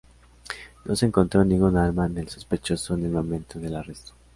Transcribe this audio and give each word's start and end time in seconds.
No 0.85 0.95
se 0.95 1.05
encontró 1.05 1.45
ningún 1.45 1.77
arma 1.77 2.07
en 2.07 2.17
el 2.17 2.27
sospechoso 2.27 2.95
en 2.95 3.05
el 3.05 3.11
momento 3.11 3.59
del 3.59 3.75
arresto. 3.75 4.13